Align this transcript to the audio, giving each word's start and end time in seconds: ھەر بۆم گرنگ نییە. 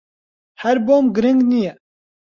ھەر 0.61 0.77
بۆم 0.85 1.05
گرنگ 1.15 1.39
نییە. 1.51 1.73